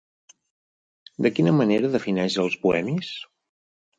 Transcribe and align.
De 1.25 1.31
quina 1.33 1.53
manera 1.59 1.91
defineix 1.97 2.39
els 2.45 2.57
bohemis? 2.65 3.13